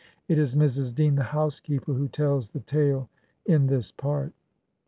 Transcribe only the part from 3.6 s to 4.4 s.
this part.